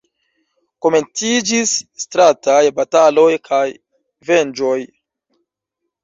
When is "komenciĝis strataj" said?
0.83-2.61